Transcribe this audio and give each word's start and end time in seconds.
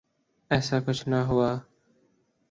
ایسا 0.51 0.79
کچھ 0.79 1.09
نہ 1.09 1.15
ہوا۔ 1.15 1.49